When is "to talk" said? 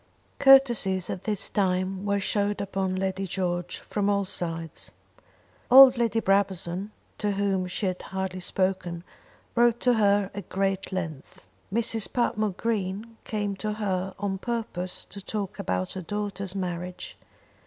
15.05-15.59